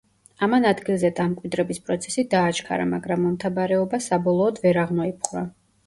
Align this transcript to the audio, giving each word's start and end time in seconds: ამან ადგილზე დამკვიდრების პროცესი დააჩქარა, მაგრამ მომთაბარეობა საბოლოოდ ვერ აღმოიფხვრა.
ამან 0.45 0.63
ადგილზე 0.69 1.11
დამკვიდრების 1.19 1.81
პროცესი 1.91 2.27
დააჩქარა, 2.33 2.89
მაგრამ 2.97 3.25
მომთაბარეობა 3.29 4.05
საბოლოოდ 4.11 4.67
ვერ 4.69 4.85
აღმოიფხვრა. 4.91 5.51